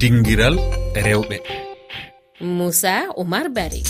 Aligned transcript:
dinguiral 0.00 0.56
rewɓe. 0.94 1.36
Moussa 2.40 2.94
oumar 3.16 3.48
bari 3.48 3.82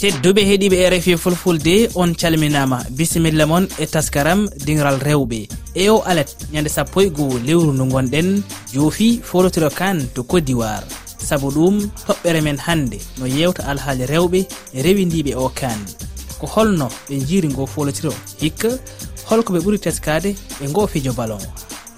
tedduɓe 0.00 0.42
heeɗiɓe 0.48 0.76
e 0.84 0.90
rfi 0.90 1.16
fulfulde 1.16 1.74
on 1.94 2.14
calminama. 2.14 2.78
Bisimilla 2.96 3.46
moon 3.46 3.66
e 3.78 3.86
taskaram 3.86 4.48
dinral 4.64 4.98
rewɓe. 5.00 5.48
E 5.74 5.90
o 5.90 6.02
alet 6.06 6.30
ñande 6.52 6.68
sappo 6.70 7.00
e 7.02 7.10
goo 7.10 7.38
lewru 7.46 7.72
ndu 7.72 7.84
gonɗen 7.92 8.42
joofi 8.72 9.20
folotiro 9.22 9.70
kan 9.70 9.98
to 10.14 10.22
kodiwar 10.22 10.82
saabu 11.18 11.48
ɗum 11.50 11.76
toɓɓere 12.06 12.40
men 12.42 12.58
hannde 12.66 12.98
no 13.18 13.26
yewta 13.26 13.62
alhaali 13.70 14.04
rewɓe 14.06 14.40
e 14.74 14.82
rewindiɓe 14.82 15.34
o 15.36 15.48
kan. 15.48 15.78
Ko 16.40 16.46
holno 16.46 16.88
ɓe 17.08 17.14
jiiri 17.26 17.48
ngo 17.48 17.66
folotiro 17.66 18.12
hikka 18.40 18.70
holko 19.28 19.52
ɓe 19.52 19.60
ɓuuri 19.64 19.78
teskade 19.78 20.30
e 20.62 20.68
ngo 20.68 20.86
fijo 20.86 21.12
ballon. 21.12 21.42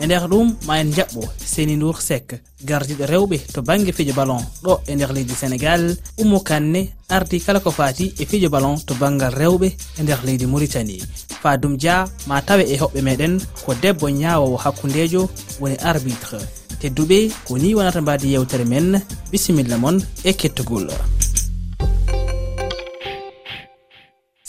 e 0.02 0.06
nder 0.06 0.26
ɗum 0.28 0.48
ma 0.66 0.80
en 0.80 0.90
jaɓɓo 0.96 1.22
seni 1.52 1.76
ndour 1.76 2.02
sek 2.02 2.42
gardiɗo 2.64 3.04
rewɓe 3.06 3.36
to 3.54 3.62
banggue 3.62 3.92
fijo 3.92 4.12
ballon 4.14 4.42
ɗo 4.64 4.80
e 4.88 4.94
nder 4.94 5.12
leydi 5.12 5.34
sénégal 5.34 5.96
ummo 6.18 6.40
kanne 6.40 6.90
ardi 7.08 7.38
kala 7.40 7.60
ko 7.60 7.70
fati 7.70 8.12
e 8.18 8.26
fijo 8.26 8.48
ballon 8.50 8.76
to 8.86 8.94
banggal 8.94 9.32
rewɓe 9.32 9.68
e 9.98 10.02
nder 10.02 10.18
leydi 10.24 10.46
mauritanie. 10.46 11.02
Fadum 11.42 11.76
dia 11.76 12.04
ma 12.26 12.42
tawe 12.42 12.62
e 12.62 12.76
hoɓɓe 12.82 13.00
meɗen 13.02 13.34
ko 13.64 13.74
debbo 13.74 14.10
ñawowo 14.10 14.56
hakkudejo 14.56 15.30
woni 15.60 15.76
arbitre. 15.78 16.38
Tedduɓe 16.80 17.30
ko 17.46 17.58
ni 17.58 17.74
wonata 17.74 18.00
mbadi 18.00 18.32
yewtere 18.34 18.64
men 18.64 19.00
bisimilla 19.30 19.76
moon 19.78 20.02
e 20.24 20.32
kettogol. 20.32 20.90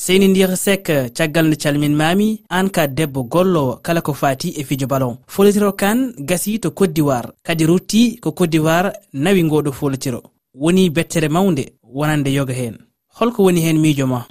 seyni 0.03 0.27
ndir 0.27 0.51
sek 0.57 0.85
caggal 1.17 1.45
nde 1.47 1.55
calminmami 1.55 2.43
an 2.49 2.69
ka 2.69 2.87
debbo 2.87 3.23
gollowo 3.23 3.79
kala 3.81 4.01
ko 4.01 4.13
fati 4.13 4.49
e 4.59 4.63
fijo 4.63 4.87
balon. 4.87 5.15
Folotiro 5.27 5.71
kan 5.71 6.11
gasi 6.17 6.59
to 6.59 6.71
côte 6.71 6.93
d'ivoire. 6.93 7.29
Kadi 7.43 7.65
rutti 7.65 8.19
ko 8.19 8.31
côte 8.31 8.49
d'ivoire 8.51 8.91
nawi 9.13 9.43
ngoɗo 9.43 9.71
folotiro. 9.71 10.21
Woni 10.55 10.89
bettere 10.89 11.29
mawde 11.29 11.63
wonande 11.83 12.33
yoga 12.33 12.53
hen 12.53 12.75
holko 13.17 13.43
woni 13.43 13.61
hen 13.61 13.79
miijo 13.79 14.05
ma. 14.07 14.25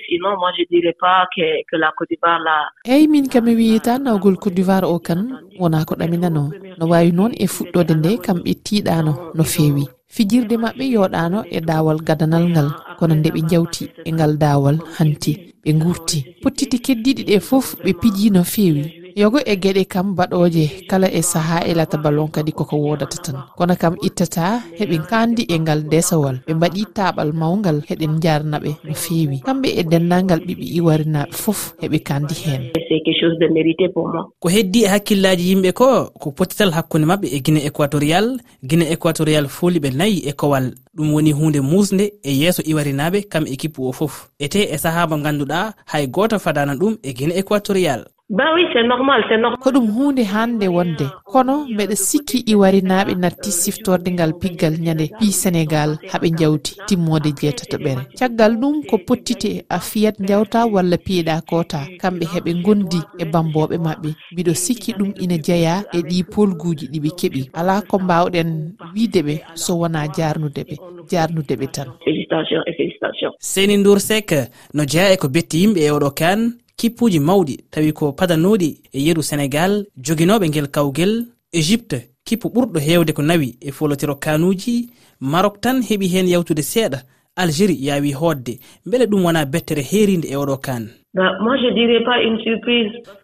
Eeyi 2.85 3.09
min 3.09 3.29
kam 3.29 3.45
mi 3.45 3.55
wiyi 3.55 3.81
tan 3.81 4.03
nawgol 4.03 4.37
côte 4.37 4.55
d'ivoire 4.55 4.85
o 4.85 4.99
kan 4.99 5.25
wona 5.59 5.85
ko 5.87 5.95
ɗaminano 5.95 6.51
no 6.79 6.87
wawi 6.87 7.13
noon 7.13 7.33
e 7.33 7.47
fuɗɗode 7.47 7.95
nde 7.97 8.19
kam 8.19 8.43
tiiɗano 8.45 9.33
no 9.35 9.45
feewi. 9.45 9.89
Fijirde 10.07 10.57
maɓɓe 10.57 10.85
yoɗano 10.93 11.45
e 11.51 11.61
daawal 11.61 11.99
gadanal 12.05 12.45
ngal 12.51 12.69
kono 12.99 13.15
nde 13.15 13.31
ɓe 13.31 13.41
jawti 13.51 13.89
e 14.05 14.13
ngal 14.13 14.37
daawal 14.37 14.77
hanti. 14.99 15.52
ɓe 15.65 15.73
gurti 15.73 16.19
pottiti 16.43 16.79
keddiɗi 16.79 17.23
ɗe 17.29 17.41
fof 17.41 17.77
ɓe 17.85 17.93
piji 18.01 18.31
no 18.31 18.43
feewi 18.45 19.02
yogo 19.17 19.39
e 19.45 19.57
gueɗe 19.57 19.85
kam 19.85 20.15
baɗoje 20.15 20.87
kala 20.89 21.09
e 21.13 21.23
saaha 21.23 21.67
e 21.67 21.75
latabalon 21.75 22.29
kadi 22.29 22.53
koko 22.53 22.77
wodata 22.77 23.19
tan. 23.25 23.37
Kono 23.57 23.75
kam 23.77 23.95
ittata 24.03 24.63
heɓe 24.79 24.97
kandi 25.11 25.43
e 25.49 25.59
ngal 25.59 25.83
desawal. 25.91 26.37
Ɓe 26.47 26.55
mbaɗi 26.55 26.83
taɓal 26.97 27.33
mawgal 27.33 27.83
heɗen 27.89 28.21
jarnaɓe 28.23 28.71
no 28.85 28.95
fewi. 28.95 29.37
Kamɓe 29.47 29.69
e 29.81 29.83
dendagal 29.83 30.41
ɓiɓi 30.47 30.67
iwarinaɓe 30.79 31.33
foof 31.33 31.61
heɓe 31.83 31.99
kandi 32.09 32.35
hen. 32.45 32.63
Ko 34.41 34.49
heddi 34.49 34.85
e 34.85 34.89
hakkillaji 34.89 35.45
yimɓe 35.51 35.73
ko 35.73 36.11
ko 36.21 36.31
pottital 36.31 36.71
hakkunde 36.73 37.07
mabɓe 37.07 37.27
e 37.37 37.41
guine 37.41 37.61
équatorial 37.69 38.27
guine 38.63 38.85
équatorial 38.95 39.47
foli 39.49 39.79
ɓe 39.79 39.91
nayi 39.97 40.23
e 40.29 40.33
kowal. 40.33 40.73
Ɗum 40.97 41.15
woni 41.15 41.33
hunde 41.33 41.61
musde 41.61 42.13
e 42.23 42.33
yeeso 42.33 42.63
iwarinaɓe 42.63 43.29
kam 43.29 43.45
équipe 43.47 43.79
o 43.81 43.93
foof 43.93 44.29
ete 44.39 44.69
e 44.75 44.79
saaha 44.79 45.07
mo 45.07 45.17
ganduɗa 45.17 45.73
hay 45.87 46.07
goto 46.07 46.39
fadana 46.39 46.75
ɗum 46.75 46.97
e 47.03 47.13
guine 47.15 47.33
équatorial 47.33 48.05
ba 48.33 48.45
oui 48.55 48.65
c'est 48.73 48.83
normal 48.83 49.23
c'est 49.29 49.37
normal. 49.37 49.59
Ko 49.61 49.71
ɗum 49.71 49.87
hunde 49.97 50.25
hande 50.35 50.67
wonde. 50.77 51.07
Kono 51.33 51.55
mbeɗa 51.73 51.97
sikki 52.09 52.39
iwarinaaɓe 52.53 53.13
natti 53.23 53.51
siftorde 53.61 54.09
ngal 54.13 54.33
piggal 54.41 54.75
ñande 54.85 55.07
ɓi 55.21 55.29
sénégal 55.41 55.91
haaɓe 56.11 56.29
jawti 56.39 56.73
timmode 56.87 57.31
jeetato 57.39 57.77
ɓere 57.85 58.03
caggal 58.19 58.53
ɗum 58.61 58.77
ko 58.89 58.97
pottite 59.07 59.51
a 59.69 59.79
fiyat 59.89 60.17
jawta 60.29 60.67
walla 60.75 60.97
piyeɗa 60.97 61.43
kota 61.51 61.81
kamɓe 62.01 62.25
heɓe 62.33 62.53
gondi 62.65 63.01
e 63.23 63.25
bamboɓe 63.33 63.77
maɓɓe. 63.87 64.11
Mbiɗo 64.33 64.55
sikki 64.55 64.93
ɗum 64.99 65.13
ina 65.21 65.37
jeeya 65.47 65.85
e 65.93 66.01
ɗi 66.09 66.25
polguji 66.33 66.87
ɗiɓe 66.93 67.11
keeɓi 67.19 67.43
ala 67.53 67.83
ko 67.83 67.99
mbawɗen 67.99 68.51
wideɓe 68.95 69.35
so 69.55 69.75
wona 69.81 70.09
jarnudeɓe 70.17 70.75
jarnudeɓe 71.11 71.67
tan. 71.75 71.89
Seni 73.39 73.77
ndursek 73.77 74.29
no 74.75 74.83
jeeya 74.85 75.13
e 75.13 75.17
ko 75.17 75.29
betti 75.29 75.57
yimɓe 75.63 75.81
e 75.85 75.91
oɗo 75.91 76.11
kan 76.17 76.41
kippuji 76.83 77.21
mawɗi 77.21 77.55
tawi 77.71 77.93
ko 77.93 78.13
padanuɗi 78.19 78.69
e 78.97 78.99
yeru 79.07 79.23
sénégal 79.23 79.73
joguinoɓe 80.05 80.47
guel 80.55 80.69
kawguel 80.75 81.27
égypte 81.53 81.97
kippu 82.27 82.49
ɓurɗo 82.55 82.79
hewde 82.87 83.13
ko 83.13 83.23
nawi 83.23 83.55
e 83.61 83.71
folotiro 83.71 84.15
kanuji 84.25 84.91
marok 85.21 85.61
tan 85.61 85.79
heeɓi 85.89 86.07
hen 86.13 86.27
yawtude 86.29 86.63
seeɗa 86.63 86.99
algérie 87.37 87.85
yaawi 87.87 88.13
hoodde. 88.13 88.59
Beele 88.87 89.07
ɗum 89.07 89.25
wona 89.25 89.45
bettere 89.45 89.83
heeride 89.83 90.27
e 90.29 90.37
oɗo 90.37 90.57
kan 90.61 90.85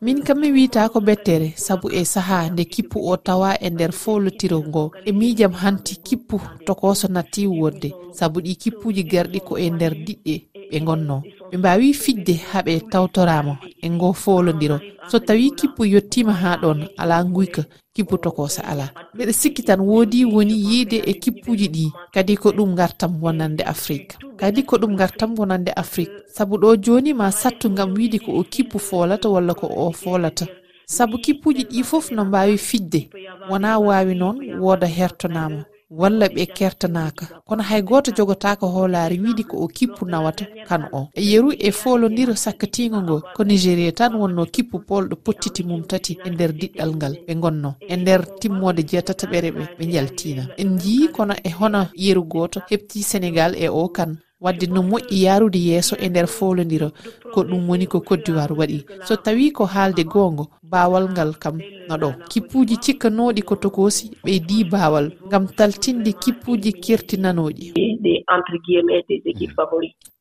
min 0.03 0.23
kam 0.23 0.39
mi 0.41 0.53
wita 0.53 0.89
ko 0.89 1.01
bettere 1.01 1.53
sabu 1.57 1.89
e 1.91 2.05
saaha 2.05 2.51
nde 2.51 2.65
kippu 2.65 2.99
o 3.11 3.17
tawa 3.17 3.57
e 3.61 3.71
nder 3.71 3.93
folotiro 3.93 4.61
ngo 4.69 4.93
e 5.05 5.13
miijam 5.13 5.53
hanti 5.53 5.97
kippu 5.97 6.41
tokoso 6.67 7.09
natti 7.09 7.47
wodde 7.47 7.93
sabu 8.13 8.41
ɗi 8.41 8.55
kippuji 8.63 9.03
garɗi 9.03 9.41
ko 9.41 9.59
e 9.59 9.71
nder 9.71 9.95
diɗɗe. 9.95 10.58
ɓe 10.71 10.79
gonno 10.87 11.23
ɓe 11.51 11.57
mbawi 11.59 11.95
fijde 11.95 12.35
haaɓe 12.51 12.81
tawtorama 12.91 13.59
e 13.83 13.91
ngo 13.91 14.13
folodiro 14.13 14.81
so 15.11 15.19
tawi 15.19 15.51
kippu 15.51 15.85
yettima 15.85 16.33
ha 16.33 16.57
ɗon 16.63 16.89
ala 16.97 17.25
guyka 17.25 17.63
kippu 17.95 18.19
tokosa 18.19 18.63
ala 18.65 18.87
mbeɗa 19.15 19.33
sikki 19.33 19.63
tan 19.63 19.81
woodi 19.81 20.25
woni 20.25 20.55
yiide 20.55 21.03
e 21.07 21.13
kippuji 21.15 21.69
ɗi. 21.69 21.93
Kadi 22.15 22.37
ko 22.37 22.51
ɗum 22.51 22.75
gartam 22.75 23.23
wonande 23.23 23.63
afrique. 23.65 24.15
Kadi 24.37 24.63
ko 24.63 24.77
ɗum 24.77 24.97
gartam 24.97 25.35
wonande 25.39 25.73
afrique. 25.77 26.13
Saabu 26.35 26.57
ɗo 26.59 26.77
joni 26.77 27.13
ma 27.15 27.31
sattu 27.31 27.69
gam 27.71 27.95
wiide 27.95 28.19
ko 28.19 28.31
o 28.39 28.45
kippu 28.45 28.79
folata 28.79 29.29
walla 29.29 29.55
ko 29.55 29.67
o 29.67 29.93
folata 29.93 30.47
saabu 30.87 31.19
kippuji 31.19 31.63
ɗi 31.65 31.83
foof 31.85 32.11
no 32.13 32.25
mbawi 32.25 32.59
fijde 32.59 33.11
wona 33.51 33.79
wawi 33.79 34.15
noon 34.15 34.37
wooda 34.61 34.87
hertonama. 34.87 35.65
walla 35.91 36.27
ɓe 36.29 36.47
kertanaka 36.47 37.25
kono 37.47 37.63
hay 37.63 37.83
goto 37.83 38.11
jogotaka 38.17 38.67
hoolare 38.67 39.17
wiide 39.23 39.43
ko 39.43 39.57
o 39.65 39.69
kippu 39.69 40.05
nawata 40.07 40.45
kan 40.69 40.83
o. 40.93 41.09
E 41.15 41.23
yeru 41.31 41.53
e 41.59 41.71
folodira 41.73 42.37
sakkatigo 42.37 43.03
ngo 43.03 43.23
ko 43.35 43.45
nigéria 43.45 43.93
tan 43.93 44.15
wonno 44.15 44.47
kippu 44.47 44.79
polɗo 44.89 45.17
pottiti 45.17 45.63
mum 45.65 45.83
tati 45.91 46.19
e 46.27 46.31
nder 46.31 46.53
diɗɗal 46.53 46.91
ngal 46.97 47.15
ɓe 47.27 47.35
gonno 47.43 47.75
e 47.81 47.97
nder 47.97 48.21
timmode 48.41 48.83
jeetataɓere 48.91 49.51
ɓe 49.51 49.65
ɓe 49.79 49.85
jaltina 49.93 50.43
en 50.59 50.79
jii 50.79 51.09
kono 51.09 51.35
e 51.45 51.51
hono 51.51 51.87
yeru 51.95 52.23
goto 52.25 52.61
hepti 52.71 53.03
sénégal 53.03 53.55
e 53.57 53.69
o 53.69 53.89
kan. 53.89 54.17
wadde 54.41 54.67
no 54.67 54.83
moƴƴi 54.83 55.23
yarude 55.25 55.59
yeeso 55.59 55.97
e 55.97 56.09
nder 56.09 56.27
folodira 56.27 56.89
ko 57.35 57.43
ɗum 57.43 57.69
woni 57.69 57.87
ko 57.87 58.01
cote 58.01 58.25
d'ivoire 58.25 58.55
waɗi. 58.55 58.85
So 59.07 59.17
tawi 59.17 59.51
ko 59.53 59.65
haalde 59.65 60.05
goongo 60.05 60.49
baawal 60.63 61.11
ngal 61.11 61.35
kam 61.43 61.59
naɗo 61.89 62.09
kippuji 62.31 62.77
cikkanoɗi 62.85 63.43
ko 63.43 63.55
tokosi 63.57 64.11
ɓeydi 64.25 64.65
baawal 64.71 65.07
ngam 65.27 65.45
taltinde 65.57 66.13
kippuji 66.13 66.73
kirtinanoɗi 66.73 67.73
mm. 67.77 67.99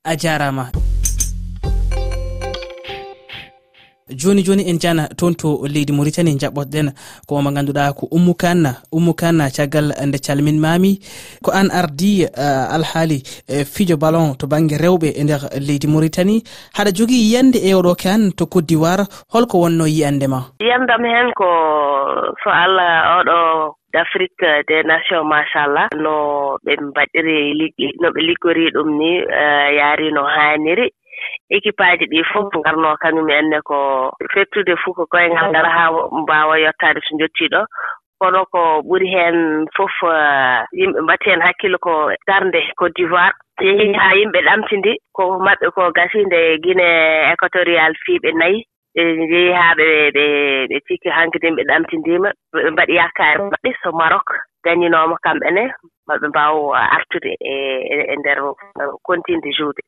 a 0.03 0.15
jarama 0.15 0.71
joni 4.09 4.43
joni 4.43 4.63
en 4.69 4.79
jana 4.79 5.07
toon 5.17 5.35
to 5.35 5.67
leydi 5.67 5.93
mauritani 5.93 6.37
jaɓɓotoɗen 6.39 6.91
ko 7.27 7.35
omo 7.35 7.51
ganduɗa 7.51 7.93
ko 7.93 8.07
ummu 8.11 8.33
kanna 8.33 8.71
ummu 8.91 9.13
kanna 9.13 9.49
caggal 9.49 9.91
nde 10.07 10.17
calmin 10.25 10.59
mami 10.59 10.99
ko 11.43 11.51
an 11.51 11.67
ardi 11.71 12.23
uh, 12.25 12.75
alhaali 12.75 13.19
uh, 13.49 13.63
fijo 13.67 13.97
ballon 13.97 14.35
to 14.39 14.47
banggue 14.47 14.77
rewɓe 14.77 15.11
e 15.19 15.23
nder 15.23 15.41
leydi 15.59 15.87
mauritani 15.87 16.43
haɗa 16.77 16.91
jogui 16.95 17.19
yiyande 17.23 17.59
e 17.59 17.73
oɗo 17.75 17.95
kan 17.95 18.31
to 18.31 18.45
côte 18.45 18.67
d'ivoire 18.67 19.03
holko 19.33 19.59
wonno 19.59 19.85
yiyandema 19.87 20.39
yiyandam 20.59 21.03
hen 21.03 21.33
ko 21.35 21.47
so 22.43 22.49
allah 22.49 23.19
oɗo 23.19 23.75
d' 23.93 23.99
afrique 23.99 24.47
des 24.67 24.83
nations 24.83 25.23
machallah 25.27 25.87
no 25.95 26.55
ɓe 26.65 26.73
mbaɗiri 26.79 27.53
liggi 27.59 27.87
no 28.01 28.07
ɓe 28.09 28.21
liggori 28.27 28.71
ɗum 28.71 28.89
ni 28.99 29.11
uh, 29.23 29.67
yaari 29.79 30.11
no 30.11 30.23
haniri 30.23 30.91
équipe 31.49 31.81
aji 31.83 32.05
ɗi 32.11 32.23
fof 32.31 32.47
ngarnoo 32.59 32.95
kañum 33.01 33.29
enne 33.29 33.61
ko 33.69 33.77
fettude 34.33 34.73
fof 34.83 34.95
ko 34.95 35.05
koyngal 35.11 35.49
ngara 35.51 35.69
haa 35.77 35.91
mbaawa 36.21 36.59
yottaade 36.59 36.99
so 37.07 37.17
jottii 37.19 37.51
ɗo 37.53 37.61
kono 38.19 38.45
ko 38.51 38.61
ɓuri 38.87 39.07
heen 39.13 39.67
fof 39.75 39.95
uh, 40.03 40.65
yimɓe 40.79 40.99
mbatti 41.01 41.29
heen 41.29 41.45
hakkille 41.45 41.77
ko 41.77 41.93
darnde 42.27 42.61
côte 42.79 42.95
d'ivoire. 42.97 43.33
Yehi 43.61 43.93
haa 43.93 44.17
yimɓe 44.19 44.39
ɗamtindi 44.47 44.91
ko 45.15 45.23
maɓɓe 45.45 45.67
ko 45.75 45.91
gasiinde 45.97 46.39
guine 46.63 46.87
équatorial 47.33 47.93
fiiɓe 48.03 48.29
nayi. 48.39 48.65
Ɓe 48.95 49.03
jehi 49.29 49.51
haa 49.53 49.75
ɓe 49.77 49.87
ɓe 50.15 50.23
ɓe 50.69 50.77
cikki 50.87 51.09
hankadin 51.09 51.55
ɓe 51.57 51.63
ɗamtindiima. 51.69 52.29
Ɓe 52.53 52.69
mbaɗi 52.71 52.93
yakkaare 52.99 53.39
maɓɓe 53.51 53.69
so 53.83 53.91
marok 53.91 54.27
gañinooma 54.65 55.15
kamɓe 55.25 55.49
ne. 55.51 55.63
Maɓe 56.07 56.27
mbaaw 56.27 56.73
artude 56.95 57.31
e 57.39 57.53
e, 57.93 57.95
e 58.13 58.15
ndeer 58.17 58.39
continde 59.07 59.49
juude 59.57 59.81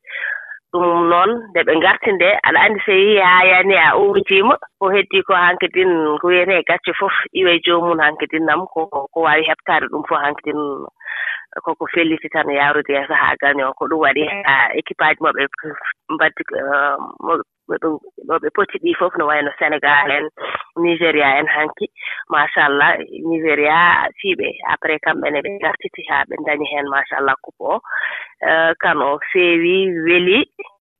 ɗum 0.72 1.08
noon 1.10 1.30
nde 1.50 1.60
ɓe 1.66 1.72
ngarti 1.76 2.10
nde 2.12 2.28
aɗa 2.46 2.58
anndi 2.64 2.80
so 2.86 2.92
yii 2.92 3.18
haa 3.28 3.44
yani 3.52 3.76
a 3.76 3.88
uurtiima 3.98 4.54
ko 4.80 4.86
heddii 4.94 5.22
ko 5.28 5.34
hankedin 5.34 5.92
ko 6.20 6.28
wiyetee 6.28 6.62
gacce 6.68 6.92
fof 7.00 7.14
iwa 7.32 7.50
e 7.50 7.60
joomum 7.66 7.98
hankedin 7.98 8.44
nam 8.46 8.66
ko 8.72 8.86
ko 8.86 9.18
waawi 9.26 9.42
heɓtaade 9.50 9.86
ɗum 9.90 10.02
fof 10.08 10.20
hankedin 10.22 10.60
koko 11.64 11.86
felliti 11.94 12.28
tan 12.28 12.48
yaarude 12.50 12.92
yeeso 12.94 13.14
haa 13.14 13.34
gaño 13.42 13.72
ko 13.78 13.84
ɗum 13.90 14.00
waɗi 14.04 14.22
haa 14.46 14.70
équipage 14.78 15.18
moɓe 15.20 15.42
mbaddi 16.14 16.42
ɓe 17.70 17.76
ɗum 17.82 17.94
ɗo 18.28 18.34
ɓe 18.42 18.48
poti 18.54 18.76
ɗi 18.84 18.92
fof 18.98 19.12
no 19.18 19.26
wayno 19.30 19.50
sénégal 19.58 20.10
en 20.16 20.26
nigéria 20.82 21.28
en 21.40 21.46
hanki. 21.54 21.86
Machallah 22.32 22.98
nigéria 23.30 23.78
fiiɓe. 24.18 24.48
Après 24.72 24.98
kamɓe 25.04 25.26
ne 25.30 25.40
ɓe 25.44 25.50
gartiti 25.62 26.02
haa 26.10 26.24
ɓe 26.28 26.34
dañi 26.46 26.66
heen 26.72 26.86
machallah 26.94 27.36
coupe 27.44 27.64
o. 27.72 27.80
Euh, 28.50 28.72
kan 28.82 28.98
o 29.02 29.18
feewi 29.32 29.76
weli 30.06 30.38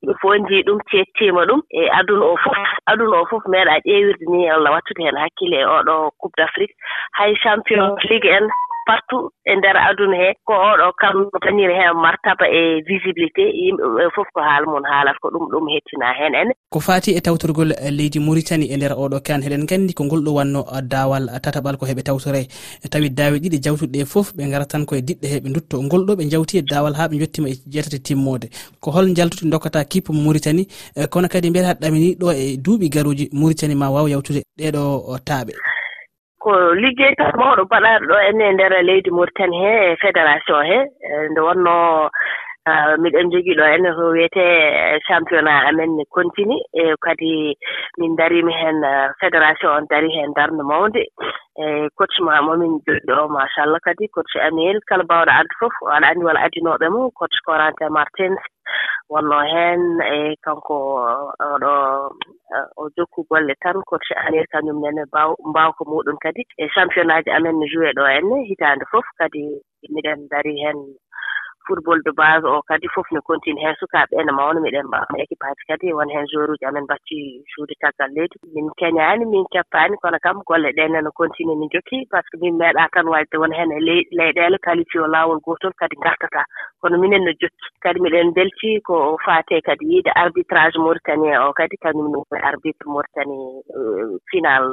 ɓe 0.05 0.13
fof 0.21 0.35
njii 0.39 0.65
ɗum 0.67 0.79
cettiima 0.89 1.45
ɗum. 1.49 1.61
E 1.69 1.89
aduna 1.99 2.25
o 2.25 2.35
fof 2.43 2.57
aduna 2.91 3.15
o 3.21 3.25
fof 3.29 3.43
meeɗa 3.51 3.75
ƴeewirde 3.85 4.25
ni 4.31 4.49
allah 4.49 4.71
wattude 4.75 5.01
heen 5.03 5.17
hakkille 5.23 5.57
e 5.61 5.65
oɗo 5.77 6.11
coupe 6.19 6.35
d' 6.37 6.47
afrique 6.47 6.75
hay 7.17 7.35
champion 7.43 7.95
ligue 8.09 8.29
en 8.37 8.47
partout 8.91 9.31
e 9.51 9.55
ndeer 9.55 9.77
aduna 9.87 10.17
hee 10.21 10.33
ko 10.47 10.53
oɗo 10.69 10.87
kam 11.01 11.17
dañiri 11.43 11.75
heen 11.79 11.95
martaba 12.05 12.45
e 12.59 12.61
visibilité 12.89 13.43
yimɓe 13.63 13.85
ɓe 13.95 14.03
fof 14.15 14.27
ko 14.35 14.39
haala 14.47 14.65
mum 14.71 14.83
haalata 14.91 15.19
ko 15.21 15.27
ɗum 15.33 15.45
ɗum 15.51 15.65
hettinaa 15.73 16.13
heen 16.19 16.35
ene 16.41 16.53
ko 16.73 16.79
faati 16.87 17.15
e 17.17 17.21
tawtorgol 17.25 17.71
e 17.87 17.91
leydi 17.97 18.19
mauritani 18.19 18.65
e 18.73 18.75
ndeer 18.77 18.93
oɗo 19.03 19.17
kan 19.27 19.41
heɗen 19.45 19.63
nganndi 19.65 19.93
ko 19.93 20.03
ngol 20.05 20.21
ɗo 20.25 20.31
wanno 20.37 20.61
daawal 20.93 21.25
tataɓal 21.43 21.77
ko 21.77 21.85
heɓe 21.85 22.03
tawtore. 22.03 22.41
E 22.85 22.87
tawi 22.91 23.09
daawe 23.09 23.37
ɗiɗi 23.43 23.57
jawtuɗe 23.65 23.97
ɗe 23.97 24.05
fof 24.05 24.27
ɓe 24.35 24.43
ngara 24.47 24.65
tan 24.65 24.85
koye 24.85 25.01
diɗɗe 25.07 25.27
heɓe 25.33 25.47
dutto 25.55 25.81
ngol 25.83 26.05
ɗo 26.07 26.13
ɓe 26.19 26.23
jawti 26.31 26.57
e 26.57 26.61
daawal 26.61 26.93
haa 26.99 27.07
ɓe 27.11 27.19
jottima 27.21 27.49
e 27.49 27.55
jeetati 27.73 27.99
timmode 28.07 28.47
ko 28.81 28.91
hol 28.91 29.13
jaltude 29.17 29.49
dokkata 29.51 29.83
kippo 29.91 30.13
mauritani 30.13 30.63
e 30.95 31.07
kono 31.07 31.27
kadi 31.27 31.49
mbiyata 31.49 31.79
ɗamini 31.81 32.15
ɗo 32.21 32.27
e 32.33 32.57
duuɓi 32.57 32.89
garuji 32.89 33.29
mauritani 33.33 33.75
ma 33.75 33.89
waawa 33.89 34.09
yawtude 34.09 34.41
ɗeɗo 34.59 34.81
taaɓe. 35.27 35.53
ko 36.43 36.51
liggey 36.83 37.13
tan 37.17 37.31
mawɗo 37.39 37.63
mbaɗaaɗo 37.65 38.05
ɗo 38.09 38.17
enne 38.29 38.43
e 38.49 38.53
ndeer 38.53 38.73
leydi 38.89 39.09
mauritanie 39.15 39.61
hee 39.63 39.91
e 39.91 39.99
fédération 40.03 40.61
hee 40.69 40.83
nde 41.31 41.41
wonnoo 41.47 42.09
miɗen 43.01 43.31
jogii 43.33 43.57
ɗo 43.59 43.65
enne 43.75 43.89
ko 43.97 44.03
wiyetee 44.13 44.99
championnat 45.07 45.65
amen 45.69 45.91
continue 46.15 46.61
e 46.73 46.93
kadi 47.05 47.57
min 47.97 48.15
dariima 48.15 48.53
heen 48.61 48.83
e, 48.83 48.93
fédération 49.21 49.69
on 49.77 49.87
darii 49.89 50.13
heen 50.17 50.33
darnde 50.37 50.63
mawnde 50.63 51.01
e 51.57 51.89
coach 51.97 52.17
ma 52.25 52.41
momin 52.41 52.77
joɗɗi 52.85 53.11
o 53.21 53.27
machallah 53.33 53.81
kadi 53.85 54.07
coach 54.15 54.33
amiel 54.47 54.77
kala 54.89 55.03
baawɗo 55.09 55.31
adde 55.39 55.53
fof 55.59 55.73
aɗa 55.95 56.07
anndi 56.09 56.25
wala 56.25 56.39
addinooɓe 56.45 56.87
mum 56.93 57.09
coach 57.19 57.37
corante 57.45 57.85
martins 57.89 58.41
wonno 59.11 59.39
heen 59.51 59.81
e 60.15 60.35
kanko 60.45 60.75
oɗo 61.53 61.73
o 62.79 62.83
jokku 62.95 63.19
golle 63.29 63.53
tan 63.63 63.77
ko 63.89 63.95
anir 64.25 64.45
kañum 64.51 64.79
nene 64.81 65.03
mbawko 65.49 65.81
muɗum 65.91 66.17
kadi. 66.23 66.41
E 66.57 66.65
championnat 66.73 67.25
ji 67.25 67.31
amen 67.31 67.55
no 67.59 67.65
joué 67.71 67.91
ɗo 67.97 68.03
henne 68.13 68.37
hitaande 68.49 68.85
fof 68.91 69.05
kadi 69.19 69.43
miɗen 69.93 70.19
darii 70.31 70.59
heen 70.63 70.79
football 71.67 71.99
de 72.05 72.11
base 72.11 72.45
o 72.45 72.61
kadi 72.69 72.87
fof 72.95 73.07
ne 73.11 73.19
continue 73.29 73.61
heen 73.63 73.75
sukaaɓe 73.79 74.13
ene 74.21 74.31
mawna 74.37 74.59
miɗen 74.65 74.87
mbawa 74.87 75.05
équipe 75.23 75.45
aji 75.49 75.63
kadi 75.69 75.93
won 75.93 76.09
heen 76.13 76.25
jour 76.31 76.49
uji 76.53 76.65
amen 76.65 76.83
mbacci 76.83 77.17
juude 77.51 77.75
caggal 77.81 78.09
leydi. 78.15 78.35
Min 78.55 78.69
keñaani 78.79 79.25
min 79.33 79.45
keppaani 79.53 79.95
kono 80.01 80.17
kam 80.25 80.41
golle 80.47 80.69
ɗe 80.77 80.83
neno 80.93 81.11
continue 81.19 81.55
min 81.55 81.69
jokki 81.73 82.07
par 82.11 82.23
ce 82.23 82.29
que 82.31 82.37
min 82.41 82.57
meeɗa 82.61 82.87
tan 82.93 83.07
wadde 83.13 83.35
won 83.41 83.53
heen 83.57 83.71
e 83.71 83.79
leyɗeele 84.17 84.57
qualifie 84.65 85.01
o 85.05 85.07
laawol 85.13 85.39
gootol 85.45 85.73
kadi 85.79 85.95
ngartataa 86.01 86.45
kono 86.81 86.97
minen 86.97 87.23
no 87.25 87.31
jokki. 87.41 87.67
Kadi 87.83 87.99
miɗen 87.99 88.33
belti 88.33 88.81
ko 88.87 89.17
faate 89.25 89.61
kadi 89.67 89.85
yiide 89.91 90.11
arbitrage 90.15 90.77
mauritanien 90.77 91.41
o 91.45 91.53
kadi 91.53 91.75
kañum 91.83 92.07
ne 92.11 92.39
arbitre 92.49 92.85
mauritanie 92.87 93.61
euh, 93.77 94.17
final 94.31 94.65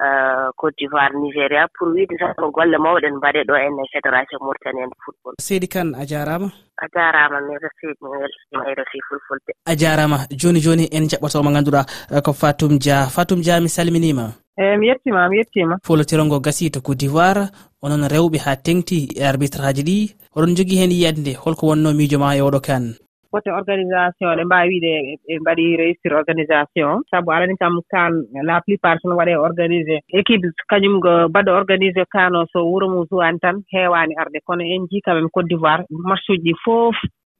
euh, 0.00 0.48
côte 0.56 0.74
d'ivoire 0.78 1.12
nigéria. 1.14 1.66
Pour 1.78 1.88
wiide 1.88 2.16
tan 2.18 2.50
golle 2.56 2.78
mawɗen 2.78 3.16
mbaɗe 3.16 3.44
ɗo 3.48 3.54
enne 3.66 3.82
fédération 3.92 4.38
mauritanien 4.40 4.88
de 4.88 4.96
football. 5.04 5.34
Seydi 5.40 5.68
kane 5.68 5.94
a 5.94 6.05
jarama? 6.06 6.48
A 6.78 6.86
jarama 6.94 7.40
mi 7.46 7.54
resi 7.62 7.86
mi 8.00 8.08
weltima 8.08 8.64
e 8.70 8.74
resi 8.78 8.98
fulfulde. 9.08 9.52
A 9.66 9.74
jarama 9.76 10.18
joni 10.30 10.60
joni 10.60 10.88
en 10.92 11.08
jaɓɓoto 11.10 11.42
mo 11.42 11.50
ganduɗa 11.50 11.82
eh, 12.14 12.22
ko 12.22 12.32
fatum 12.32 12.78
dia 12.78 13.06
fatum 13.14 13.40
dia 13.42 13.60
mi 13.60 13.68
salminima 13.68 14.32
eyi 14.58 14.72
eh, 14.72 14.78
mi 14.78 14.86
yettima 14.88 15.28
mi 15.28 15.36
yettima 15.36 15.76
folotiro 15.84 16.24
ngo 16.24 16.40
gasi 16.40 16.70
to 16.70 16.80
cote 16.80 16.98
d'ivoire 17.00 17.44
onon 17.82 18.08
rewɓe 18.08 18.38
ha 18.44 18.56
tengti 18.56 19.08
e 19.20 19.22
arbitre 19.24 19.62
haji 19.62 19.82
ɗi. 19.88 19.98
Oɗon 20.36 20.56
jogui 20.56 20.80
hen 20.80 20.92
yiyande 20.92 21.32
holko 21.42 21.66
wonno 21.66 21.92
miijo 21.92 22.18
ma 22.18 22.36
e 22.36 22.40
oɗo 22.40 22.60
kan. 22.66 22.84
côté 23.32 23.50
organisation 23.50 24.36
ɗe 24.38 24.44
mbaawi 24.44 24.68
wiide 24.68 24.92
ɓe 25.26 25.34
mbaɗi 25.40 25.76
réussir 25.82 26.12
organisation. 26.20 27.02
Sabu 27.10 27.30
alani 27.32 27.56
kam 27.60 27.80
kan 27.92 28.12
la 28.48 28.60
plupart 28.64 28.98
sono 29.00 29.16
waɗe 29.20 29.34
organisé 29.48 29.96
équipe 30.18 30.46
kañum 30.70 30.94
mbaɗɗo 31.30 31.50
organisé 31.60 32.02
kan 32.14 32.34
o 32.36 32.46
so 32.52 32.58
wuro 32.70 32.86
mum 32.88 33.06
suwani 33.10 33.38
tan 33.42 33.56
heewaani 33.72 34.14
arde 34.22 34.38
kono 34.46 34.62
en 34.64 34.82
njii 34.82 35.02
quand 35.04 35.14
même 35.14 35.30
côte 35.34 35.48
d'ivoire 35.48 35.82
match 36.08 36.28
uji 36.30 36.42
ɗi 36.44 36.52
fof 36.64 36.96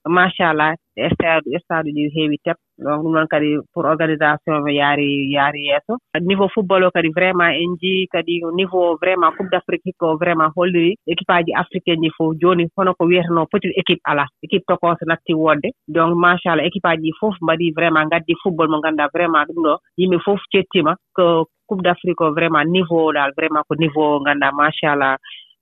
machallah 0.08 0.74
stade 1.14 1.50
stade 1.64 1.88
uji 1.90 2.10
heewi 2.14 2.38
tep 2.44 2.56
donc 2.78 3.02
ɗum 3.02 3.12
noon 3.12 3.26
kadi 3.32 3.56
pour 3.72 3.84
organisation 3.86 4.54
o 4.64 4.68
yaari 4.68 5.32
yaari 5.34 5.62
yeeso. 5.68 5.96
Niveau 6.20 6.48
football 6.54 6.84
o 6.84 6.90
kadi 6.90 7.08
vraiment 7.16 7.52
en 7.62 7.76
jii 7.80 8.06
kadi 8.12 8.40
niveau 8.54 8.96
vraiment 9.02 9.32
coupe 9.36 9.50
d' 9.50 9.58
afrique 9.60 9.82
hikko 9.84 10.16
vraiment 10.22 10.52
holliri 10.56 10.94
équipe 11.06 11.32
aji 11.38 11.52
africaine 11.62 12.02
ji 12.02 12.10
fof 12.16 12.34
jooni 12.40 12.68
hono 12.76 12.94
ko 12.94 13.04
wiyeteno 13.06 13.46
petite 13.52 13.72
équipe 13.80 14.00
alaa 14.04 14.26
équipe 14.42 14.64
tokoose 14.68 15.04
natti 15.06 15.34
wodde 15.34 15.68
donc 15.88 16.12
machallah 16.24 16.64
équipe 16.68 16.86
aji 16.92 17.02
ɗi 17.10 17.16
fof 17.20 17.34
mbaɗi 17.42 17.72
vraiment 17.76 18.06
ngaddi 18.06 18.34
football 18.42 18.68
mo 18.70 18.78
ngannduɗaa 18.78 19.12
vraiment 19.14 19.44
ɗum 19.48 19.62
ɗo 19.66 19.74
yimɓe 19.98 20.18
fof 20.24 20.40
cettima 20.52 20.92
ko 21.16 21.24
coupe 21.68 21.82
d' 21.82 21.92
afrique 21.94 22.20
o 22.20 22.30
vraiment 22.36 22.64
niveau 22.74 23.08
o 23.08 23.12
dal 23.12 23.32
vraiment 23.36 23.64
ko 23.68 23.74
niveau 23.74 24.20
ngannduɗaa 24.20 24.52
machallah. 24.60 25.16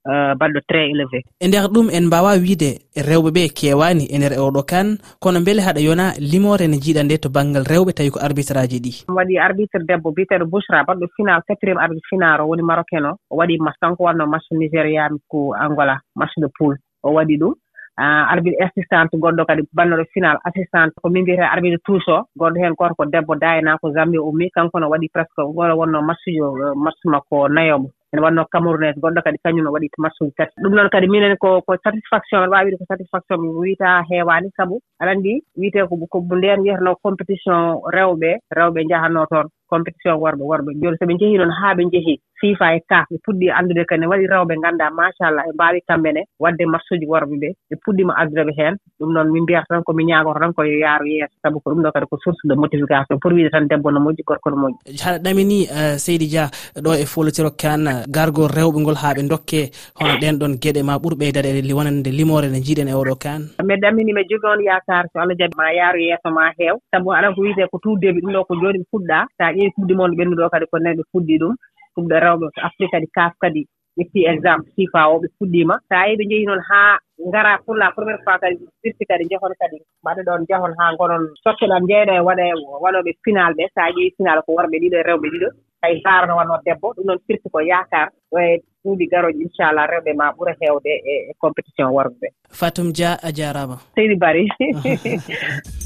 Euh, 0.06 0.34
balɗo 0.36 0.60
très 0.68 0.90
élevé. 0.92 1.24
E 1.40 1.48
nder 1.48 1.64
ɗum 1.72 1.88
en 1.88 2.04
mbawa 2.06 2.36
wiide 2.36 2.70
rewɓe 3.08 3.30
ɓe 3.36 3.42
kewani 3.56 4.04
e 4.04 4.18
nder 4.18 4.32
e 4.36 4.38
oɗo 4.38 4.62
kan 4.68 4.98
kono 5.22 5.40
beele 5.40 5.62
haɗa 5.64 5.80
yona 5.80 6.12
limore 6.20 6.68
ne 6.68 6.76
jiiɗa 6.76 7.02
nde 7.04 7.16
to 7.22 7.28
banggal 7.32 7.64
rewɓe 7.64 7.92
tawi 7.96 8.10
ko 8.12 8.20
arbitre 8.20 8.60
aji 8.60 8.78
ɗi 8.84 8.92
waɗi 9.08 9.38
arbitre 9.38 9.80
debbo 9.88 10.12
biyeteɗo 10.12 10.44
bouchra 10.44 10.84
balɗo 10.84 11.06
final 11.16 11.40
quatriéme 11.48 11.80
arbitre 11.80 12.08
final 12.10 12.40
o 12.42 12.48
woni 12.48 12.62
marocain 12.62 13.04
o 13.08 13.12
o 13.30 13.36
waɗi 13.40 13.56
match 13.64 13.80
kanko 13.80 14.04
wanno 14.04 14.26
match 14.26 14.44
nigéria 14.52 15.08
ko 15.30 15.54
angola 15.56 15.96
match 16.14 16.36
de 16.36 16.48
poule 16.58 16.76
o 17.02 17.08
waɗi 17.16 17.38
ɗum. 17.40 17.54
Euh, 17.96 18.24
arbitre 18.32 18.60
assistante 18.60 19.14
goɗɗo 19.16 19.46
kadi 19.46 19.62
bannoɗo 19.72 20.04
final 20.12 20.36
assistante 20.44 21.00
ko 21.00 21.08
min 21.08 21.22
mbiyete 21.22 21.46
arbitre 21.46 21.78
touche 21.86 22.10
o 22.12 22.26
goɗɗo 22.36 22.58
heen 22.60 22.74
goto 22.74 22.94
ko 22.94 23.04
debbo 23.06 23.36
dayana 23.36 23.78
ko 23.78 23.92
zambie 23.94 24.18
ummi 24.18 24.50
kanko 24.50 24.80
no 24.80 24.90
waɗi 24.90 25.08
presque 25.14 25.40
goɗo 25.40 25.78
wonno 25.78 26.02
matchujo 26.02 26.46
euh, 26.60 26.74
match 26.74 27.00
makko 27.06 27.48
nayomo. 27.48 27.88
ene 28.14 28.22
wanno 28.22 28.44
camerounaise 28.52 29.00
gonɗo 29.02 29.20
kadi 29.26 29.38
kañum 29.44 29.66
waɗi 29.74 29.88
match 29.98 30.20
uji 30.22 30.32
tati. 30.38 30.54
Ɗum 30.62 30.72
noon 30.74 30.88
kadi 30.94 31.06
minen 31.10 31.36
ko 31.42 31.60
ko 31.66 31.74
satisfaction 31.84 32.40
aɗa 32.42 32.50
waawi 32.54 32.64
wiide 32.70 32.78
ko 32.78 32.86
satisfaction 32.88 33.40
mi 33.42 33.48
wiitaa 33.62 34.02
heewaani 34.10 34.48
sabu 34.56 34.78
aɗa 35.02 35.10
anndi 35.10 35.42
wiitee 35.58 35.86
ko 35.88 35.94
ko 36.12 36.18
ndeen 36.36 36.60
wiyetnoo 36.64 36.94
compétition 37.02 37.60
rewɓe 37.96 38.30
rewɓe 38.56 38.80
njahatnoo 38.84 39.26
toon. 39.32 39.48
compétition 39.74 40.20
worɓe 40.24 40.44
worɓe 40.50 40.70
jooni 40.80 40.96
so 40.98 41.04
ɓe 41.08 41.14
njehii 41.14 41.38
noon 41.40 41.52
haa 41.60 41.76
ɓe 41.76 41.82
njehii 41.88 42.18
fifa 42.44 42.66
e 42.76 42.80
kaf 42.90 43.06
ɓe 43.10 43.16
puɗɗi 43.24 43.46
anndude 43.58 43.84
kane 43.88 44.04
waɗi 44.10 44.26
rewɓe 44.32 44.54
nganndaa 44.60 44.90
machallah 44.98 45.44
ɓe 45.46 45.52
mbaawi 45.54 45.80
kamɓe 45.88 46.10
ne 46.12 46.22
waɗde 46.42 46.64
match 46.72 46.90
worɓe 47.12 47.36
ɓe. 47.42 47.48
Ɓe 47.70 47.74
puɗɗiima 47.84 48.12
addude 48.20 48.42
ɓe 48.48 48.52
heen. 48.58 48.74
Ɗum 49.00 49.10
noon 49.14 49.28
min 49.32 49.42
mbiyata 49.42 49.66
tan 49.68 49.82
ko 49.82 49.92
mi 49.92 50.04
ñaagoto 50.04 50.40
tan 50.40 50.52
ko 50.52 50.62
yaaru 50.64 51.06
yeeso. 51.06 51.34
Sabu 51.42 51.60
ko 51.60 51.70
ɗum 51.70 51.82
ɗo 51.82 51.92
kadi 51.92 52.06
ko 52.10 52.16
source 52.22 52.42
de 52.44 52.54
motification 52.54 53.18
pour 53.20 53.32
wiide 53.32 53.50
tan 53.50 53.68
debbo 53.68 53.90
no 53.90 54.00
moƴƴi 54.00 54.22
gorko 54.26 54.50
no 54.50 54.56
moƴƴi. 54.56 54.76
Haɗa 55.04 55.18
ɗamini 55.24 55.58
eh, 55.70 55.96
seydi 55.98 56.26
dia 56.28 56.50
ɗo 56.76 56.90
e 56.94 57.04
folotiro 57.06 57.50
kan 57.56 57.86
eh, 57.86 58.04
gargol 58.08 58.48
rewɓe 58.48 58.78
ngol 58.80 58.96
haa 59.02 59.14
ɓe 59.14 59.28
dokke 59.28 59.70
hono 59.98 60.14
ɗen 60.20 60.38
ɗon 60.38 60.52
geɗe 60.62 60.82
ma 60.84 60.98
ɓuri 60.98 61.16
ɓeydade 61.20 61.48
e 61.48 61.72
wonande 61.72 62.10
limore 62.10 62.46
nde 62.48 62.60
jiiɗen 62.64 62.88
e 62.88 62.94
oɗo 62.94 63.14
kan 63.16 63.40
mi 63.64 63.74
ɗamini 63.76 64.12
mi 64.12 64.22
jogi 64.28 64.46
on 64.46 64.60
yakar 64.60 65.04
so 65.12 65.20
allah 65.20 65.36
jaɓi 65.38 65.56
ma 65.56 65.72
yaaru 65.72 65.98
yeeso 66.00 66.28
ma 66.30 66.52
heew. 66.58 66.76
Sabu 66.90 67.10
aɗa 67.12 67.34
ko 67.34 67.40
wiite 67.40 67.64
ko 67.70 67.78
tout 67.82 67.96
début 67.98 68.20
ɗum 68.20 68.32
ɗo 68.32 68.44
ko 68.44 68.54
jooni 68.60 68.78
ɓe 68.78 68.86
puɗɗa 68.92 69.18
so 69.38 69.44
a 69.44 69.52
anndi 69.64 69.74
fuɗɗi 69.74 69.94
mon 69.96 70.10
no 70.10 70.16
ɓennuɗo 70.16 70.50
kadi 70.50 70.66
ko 70.70 70.78
nayi 70.78 70.96
ɓe 70.98 71.04
fuɗɗii 71.12 71.38
ɗum 71.40 71.54
ɗum 71.94 72.04
ɗo 72.08 72.16
rewɓe 72.24 72.46
afrique 72.66 72.92
kadi 72.92 73.06
kaaf 73.16 73.32
kadi 73.40 73.62
ƴetti 73.98 74.20
exemple 74.26 74.70
sifa 74.76 75.08
o 75.12 75.20
ɓe 75.22 75.28
fuɗɗiima 75.38 75.74
so 75.88 75.94
a 75.96 76.06
yii 76.08 76.18
ɓe 76.18 76.24
njehii 76.26 76.46
noon 76.46 76.62
haa 76.70 76.98
ngara 77.28 77.58
pour 77.64 77.76
la 77.76 77.92
premiére 77.94 78.22
fois 78.24 78.38
kadi 78.42 78.56
firti 78.82 79.04
kadi 79.06 79.24
njehon 79.24 79.54
kadi 79.60 79.78
mbaɗa 80.02 80.22
ɗoon 80.26 80.42
njehon 80.42 80.72
haa 80.78 80.92
ngonon 80.94 81.24
sottoɗam 81.42 81.84
jeyɗo 81.88 82.12
e 82.18 82.26
waɗe 82.28 82.46
waɗooɓe 82.82 83.10
final 83.24 83.52
ɓe. 83.58 83.64
So 83.74 83.80
a 83.80 83.92
ƴeewi 83.94 84.14
final 84.16 84.38
ko 84.44 84.50
worɓe 84.56 84.76
ɗiɗo 84.82 84.96
e 85.00 85.06
rewɓe 85.08 85.26
ɗiɗo. 85.32 85.48
Hay 85.82 85.94
haarano 86.04 86.36
wanno 86.38 86.54
debbo 86.66 86.86
ɗum 86.96 87.06
noon 87.06 87.20
firti 87.26 87.48
ko 87.52 87.58
yaakar 87.60 88.08
ɗo 88.32 88.38
e 88.42 88.50
ɗuuɗi 88.82 89.04
garooji 89.12 89.42
inchallah 89.46 89.86
rewɓe 89.92 90.10
ma 90.18 90.34
ɓura 90.36 90.52
heewde 90.60 90.92
e 91.10 91.32
compétition 91.38 91.94
worɓe 91.96 92.16
ɓe. 92.20 92.28
Fatum 92.50 92.92
dia 92.92 93.10
a 93.22 93.30
jaaraama 93.38 93.76
seydi 93.94 94.16
bari 94.16 94.42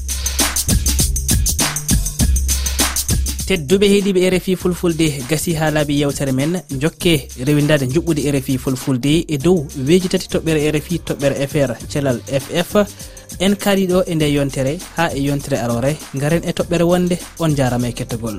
tedduɓe 3.49 3.85
heeɗiɓe 3.93 4.19
e 4.25 4.29
rfi 4.35 4.55
fulfulde 4.61 5.05
gasi 5.29 5.55
ha 5.59 5.71
laaɓi 5.75 5.93
yewtere 6.01 6.31
men. 6.31 6.61
Jokke 6.81 7.13
rewidade 7.47 7.85
juɓɓude 7.93 8.21
e 8.27 8.31
rfi 8.35 8.57
fulfulde 8.63 9.25
e 9.33 9.37
dow 9.37 9.65
weeji 9.87 10.07
tati 10.07 10.27
toɓɓere 10.33 10.59
e 10.67 10.71
rfi 10.75 10.99
toɓɓere 11.07 11.35
fr 11.51 11.71
thelal 11.91 12.19
ff 12.45 12.73
en 13.39 13.53
kaaliɗo 13.63 14.03
e 14.05 14.13
nde 14.15 14.27
yontere 14.37 14.73
ha 14.97 15.09
e 15.17 15.19
yontere 15.27 15.57
arore 15.65 15.91
garen 16.21 16.43
e 16.49 16.51
toɓɓere 16.51 16.83
wonde 16.91 17.15
on 17.39 17.55
jarama 17.57 17.87
e 17.89 17.93
kettogol. 17.93 18.37